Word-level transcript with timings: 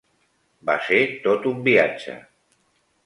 Va 0.69 0.77
ser 0.87 1.01
tot 1.27 1.45
un 1.53 1.61
viatge. 1.71 2.17